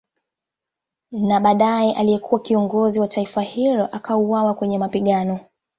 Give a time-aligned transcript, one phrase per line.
[1.11, 5.39] Na badae aliyekuwa kiongozi wa taifa hilo akauwawa kwenye mapigano